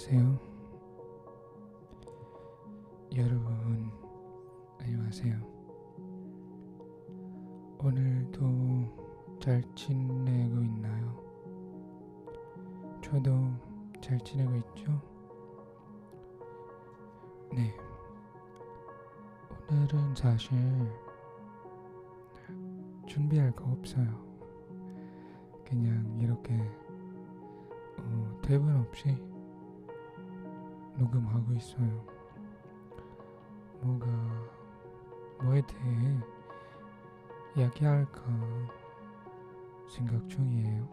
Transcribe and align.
안녕하세요. 0.00 0.38
여러분, 3.16 3.90
안녕하세요. 4.78 5.36
오늘도 7.84 9.38
잘 9.40 9.62
지내고 9.74 10.62
있나요? 10.62 11.22
저도 13.02 13.52
잘 14.00 14.18
지내고 14.20 14.56
있죠? 14.56 15.02
네. 17.52 17.76
오늘은 19.70 20.14
사실 20.14 20.56
준비할 23.06 23.52
거 23.52 23.70
없어요. 23.70 24.06
그냥 25.66 26.18
이렇게 26.18 26.54
어, 27.98 28.40
대본 28.42 28.76
없이 28.78 29.29
녹음하고 31.00 31.54
있어요. 31.54 32.06
뭐가 33.80 34.06
뭐에 35.42 35.62
대해 35.62 36.20
이야기할까 37.56 38.22
생각 39.88 40.28
중이에요. 40.28 40.86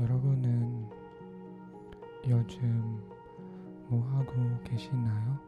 여러분은 0.00 0.90
요즘 2.26 3.08
뭐 3.88 4.02
하고 4.14 4.32
계시나요? 4.64 5.38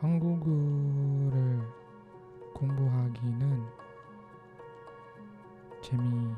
한국어를 0.00 1.62
공부하기는 2.54 3.66
재미 5.80 6.34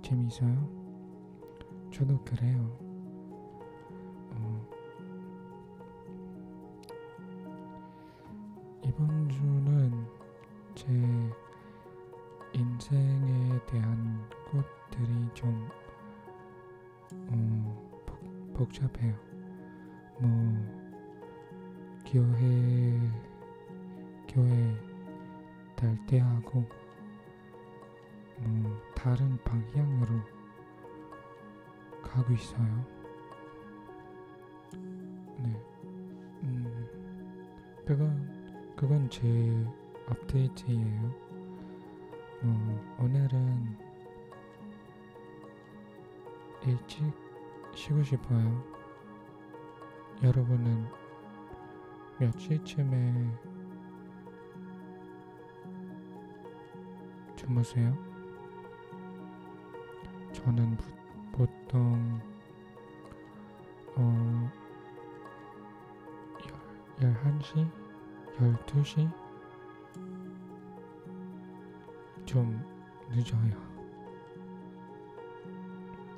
재밌어요? 0.00 0.77
저도 1.98 2.16
그래요. 2.24 2.78
어, 4.30 4.68
이번 8.84 9.28
주는 9.28 10.06
제 10.76 10.86
인생에 12.52 13.58
대한 13.66 14.30
것들이 14.44 15.28
좀 15.34 15.68
어, 17.32 17.90
복, 18.06 18.54
복잡해요. 18.54 19.12
뭐 20.20 20.30
교회 22.06 23.12
교회 24.28 24.76
달대하고 25.74 26.64
뭐 28.38 28.80
다른 28.94 29.36
방향으로 29.42 30.37
가고 32.08 32.32
있어요. 32.32 32.86
네, 34.72 35.62
음, 36.42 36.88
그건 37.86 38.74
그건 38.76 39.08
제 39.10 39.22
업데이트예요. 40.08 41.28
어, 42.42 42.96
오늘은 43.00 43.76
일찍 46.66 47.02
쉬고 47.74 48.02
싶어요. 48.02 48.64
여러분은 50.22 50.86
몇 52.18 52.36
시쯤에 52.38 53.30
주무세요? 57.36 57.96
저는 60.32 60.76
부, 60.76 60.97
보통 61.38 62.20
어, 63.94 64.50
11시? 67.00 67.70
12시? 68.40 69.08
좀 72.26 72.60
늦어요. 73.10 73.56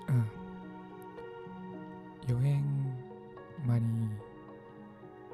아, 0.06 0.26
여행 2.30 2.64
많이 3.66 4.08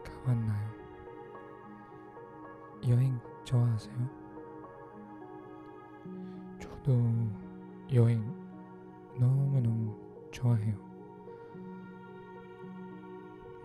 가봤나요? 0.05 0.69
여행 2.89 3.21
좋아하세요? 3.45 3.95
저도 6.59 6.93
여행 7.93 8.47
너무너무 9.19 9.76
좋아해요. 10.37 10.77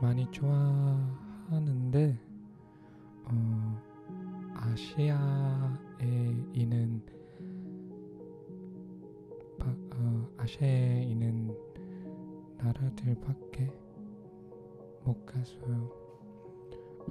많이 0.02 0.26
좋아하는데 0.32 2.18
어, 3.26 3.82
아시아에 4.56 5.18
있는 6.54 7.04
바, 9.60 9.70
어, 9.98 10.30
아시아에 10.38 11.04
있는 11.04 11.54
나라들밖에 12.58 13.70
못 15.04 15.26
갔어요. 15.26 15.92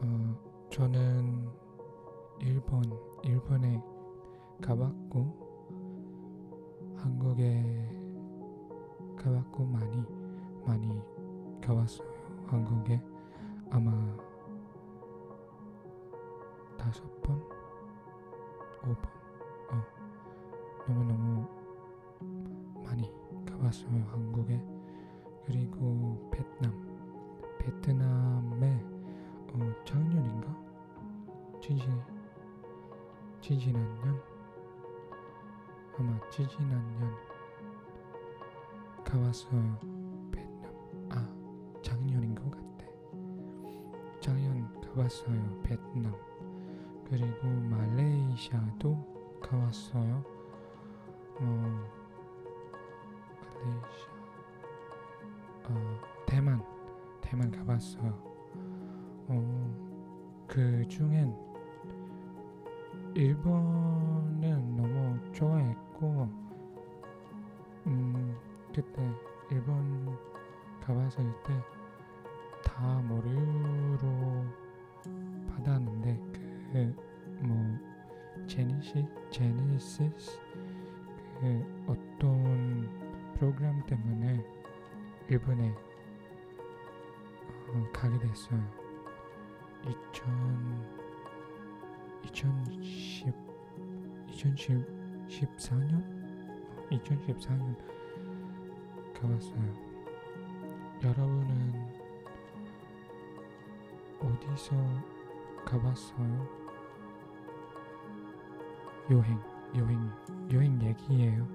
어, 0.00 0.69
저는 0.70 1.47
일본, 2.41 2.82
일본에 3.25 3.78
가봤고 4.62 5.50
한국에 6.97 7.89
가봤고 9.20 9.66
많이 9.66 10.03
많이 10.64 11.03
가봤어요. 11.60 12.08
한국에 12.47 13.03
아마 13.70 13.92
다섯 16.78 17.04
번, 17.20 17.36
오 18.82 18.94
번, 18.94 19.10
어. 19.72 19.84
너무 20.86 21.04
너무 21.04 21.47
많이 22.82 23.12
가봤어요. 23.44 24.06
한국에. 24.10 24.58
그리고 25.44 26.31
베트남, 26.31 26.72
베트남에 27.58 28.84
어, 29.52 29.84
작년인가? 29.84 30.56
지지 31.60 31.87
지지난 33.42 33.82
년? 34.00 34.19
아마 35.98 36.19
지지난 36.31 36.70
년 36.98 37.29
가봤어요. 39.10 40.31
베트남. 40.31 40.72
아, 41.10 41.26
작년인 41.82 42.32
것 42.37 42.48
같아. 42.48 42.87
작년 44.21 44.71
가봤어요. 44.81 45.62
베트남. 45.65 46.15
그리고 47.09 47.49
말레이시아도 47.49 49.41
가봤어요. 49.43 50.25
어, 51.41 51.44
말레이시아. 53.65 54.10
어, 55.65 56.00
대만. 56.26 56.65
대만 57.20 57.50
가봤어요. 57.50 58.16
어, 59.26 60.44
그 60.47 60.87
중엔 60.88 61.37
일본은 63.15 64.76
너무 64.76 65.32
좋아했고, 65.32 66.06
음, 66.06 66.39
그때 68.75 69.03
일본 69.50 70.16
가봤을 70.81 71.25
때다 71.44 73.00
무료로 73.02 74.44
받았는데 75.49 76.19
그 76.72 77.11
뭐 77.43 77.56
제니시 78.46 79.06
제니시스 79.31 80.38
그 81.40 81.84
어떤 81.87 82.88
프로그램 83.34 83.82
때문에 83.87 84.44
일본에 85.28 85.75
어, 87.69 87.90
가게 87.93 88.19
됐어요. 88.19 88.61
2000 90.12 91.00
2010 92.25 93.34
2014년 94.28 96.05
2014년 96.90 97.76
가봤어요. 99.20 99.75
여러분은 101.02 101.90
어디서 104.20 104.76
가봤어요? 105.64 106.49
여행, 109.11 109.40
여행, 109.76 110.11
여행 110.52 110.82
얘기예요. 110.82 111.46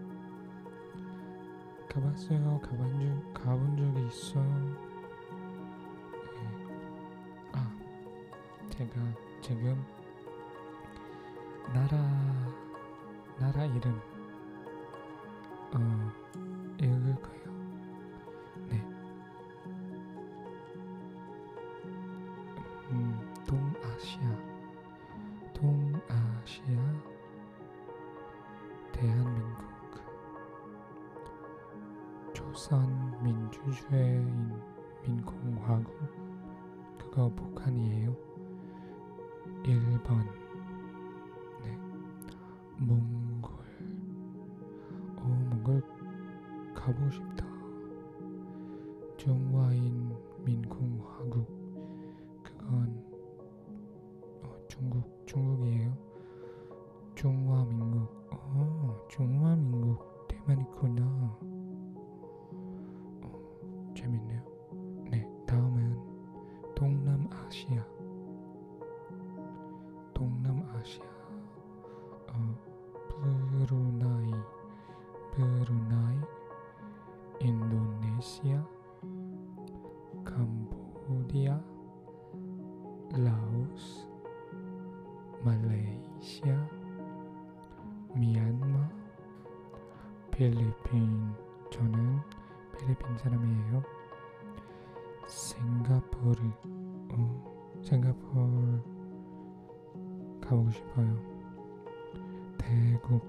가봤어요? 1.90 2.60
가본 2.62 3.00
적, 3.00 3.34
가본 3.34 3.78
적이 3.78 4.08
있어요? 4.08 4.44
네. 6.36 6.50
아, 7.54 7.72
제가 8.70 8.94
지금 9.42 9.84
나라, 11.74 11.98
나라 13.40 13.66
이름 13.66 14.00
어, 15.74 16.25
일선 32.66 33.24
민주주의인 33.24 34.52
민공화국 35.04 35.94
그거 36.98 37.30
북한이에요. 37.36 38.16
1번 39.64 40.26
네 41.62 41.78
몽골 42.80 43.52
오 45.20 45.28
몽골 45.28 45.84
가보고 46.74 47.12
싶다. 47.12 47.46
중화인 49.18 50.16
민공화국 50.44 51.46
그건 52.42 53.06
어, 54.42 54.58
중국 54.68 55.24
중국이에요. 55.28 56.05
재밌네요. 63.96 64.42
네 65.10 65.28
다음은 65.48 66.76
동남아시아. 66.76 67.84
동남아시아. 70.14 71.06
어 72.28 72.56
브루나이 73.10 74.32
브루나이 75.32 76.18
인도네시아 77.40 78.66
캄보디아 80.24 81.60
라오스 83.14 84.08
말레이시아 85.44 86.68
미얀마 88.16 88.90
필리핀. 90.32 91.34
저는 91.72 92.20
필리핀 92.78 93.18
사람이에요? 93.18 93.84
싱가포르. 95.28 96.40
어, 97.12 97.80
싱가포르 97.82 98.82
가보고 100.42 100.72
싶어요. 100.72 101.18
대국. 102.58 103.24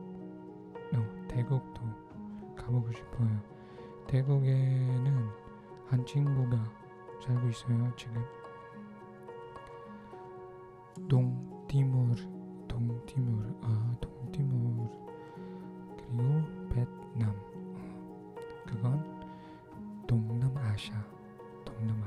어, 0.95 1.27
대국도 1.29 1.83
가보고 2.57 2.93
싶어요. 2.93 3.41
대국에는 4.07 5.29
한 5.89 6.05
친구가 6.05 6.57
살고 7.25 7.49
있어요 7.49 7.93
지금. 7.97 8.23
동티모르 11.09 12.15
동티모르. 12.69 13.55
아 13.63 13.76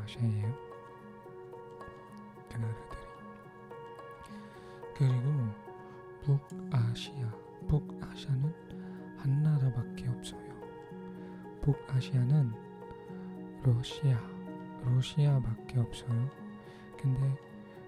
동남아시아예요 0.10 0.54
그 2.50 2.58
나라들이 2.58 3.00
그리고 4.98 5.30
북아시아 6.24 7.32
북아시아는 7.68 8.54
한 9.18 9.44
나라밖에 9.44 10.08
없어요. 10.08 10.50
북아시아는 11.62 12.52
러시아 13.64 14.20
러시아밖에 14.84 15.80
없어요. 15.80 16.30
근데 16.98 17.38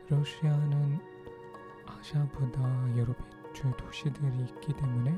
러시아는 0.10 1.00
아시아보다 1.86 2.98
여러 2.98 3.14
배추 3.16 3.72
도시들이 3.78 4.44
있기 4.44 4.74
때문에 4.74 5.18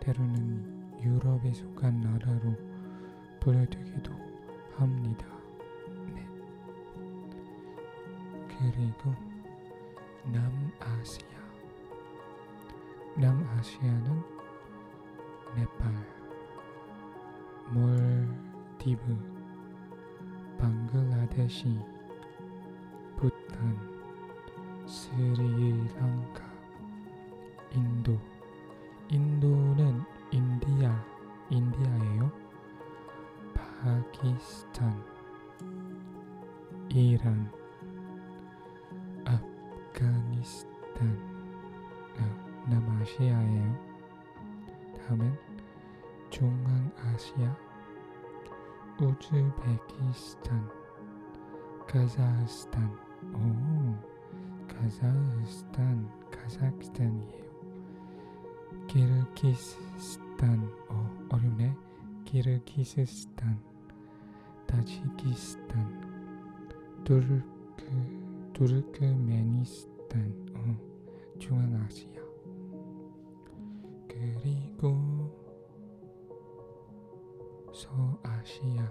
때로는 0.00 1.00
유럽에 1.00 1.52
속한 1.52 2.00
나라로 2.00 2.54
불려되기도 3.40 4.12
합니다. 4.76 5.33
그리고 8.58 9.14
남아시아 10.24 11.34
남아시아는 13.16 14.22
네팔, 15.54 15.92
몰디브, 17.70 19.02
방글라데시, 20.58 21.78
부탄, 23.16 23.78
스리랑카, 24.84 26.43
중앙아시아, 46.94 47.56
우즈베키스탄, 49.00 50.70
카자흐스탄, 51.88 52.90
오, 53.34 53.36
카자흐스탄, 54.68 56.08
카자흐스탄이에요. 56.30 57.44
키르기스탄, 58.88 60.70
어, 60.88 61.26
어렵네. 61.30 61.74
키르기스스탄, 62.24 63.60
타지키스탄, 64.66 65.74
투르크, 67.04 68.52
투르크메니스탄, 68.54 70.46
어, 70.54 70.76
중앙아시아. 71.38 72.22
그리 74.08 74.63
서아시아, 77.94 78.82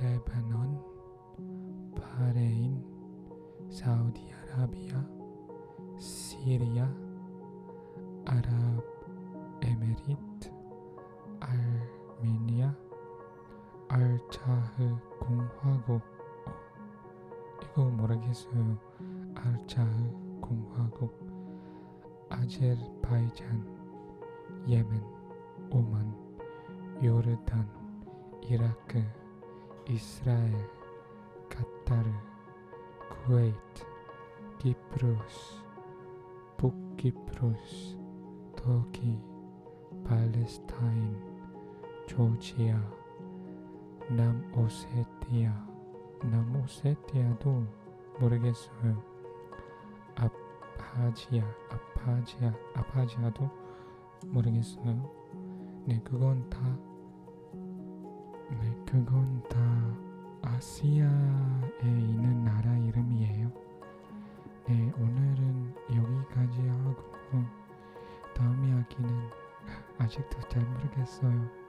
레바논, 0.00 0.80
바레인, 1.96 2.84
사우디아라비아, 3.68 5.04
시리아, 5.98 6.88
아랍에미리트, 9.60 10.52
알메니아, 11.40 12.72
아르차흐 13.88 14.96
공화국. 15.18 16.00
어, 16.46 16.52
이거 17.60 17.84
모르겠어요. 17.86 18.78
알차흐 19.34 20.40
공화국, 20.40 21.18
아제르바이잔, 22.28 23.66
예멘, 24.68 25.02
오만, 25.72 26.23
요르단, 27.02 27.68
이라크, 28.42 29.02
이스라엘, 29.88 30.52
카타르, 31.48 32.10
쿠웨이트, 33.26 33.84
키프로스, 34.58 35.62
북키프로스, 36.56 37.98
터키, 38.56 39.20
팔레스타인, 40.04 41.20
조지아, 42.06 42.80
남오세티아, 44.10 45.52
남오세티아도 46.22 47.66
모르겠어요. 48.20 49.02
아파지아, 50.14 51.44
아파지아, 51.70 52.52
아파지아도 52.74 53.50
모르겠어요. 54.26 55.23
네, 55.86 56.00
그건 56.02 56.48
다, 56.48 56.58
네, 57.52 58.74
그건 58.86 59.42
다 59.50 59.58
아시아에 60.40 61.82
있는 61.82 62.42
나라 62.42 62.74
이름이에요. 62.78 63.52
네, 64.66 64.92
오늘은 64.98 65.74
여기까지 65.94 66.66
하고 66.68 67.44
다음 68.34 68.64
이야기는 68.64 69.30
아직도 69.98 70.48
잘 70.48 70.64
모르겠어요. 70.64 71.63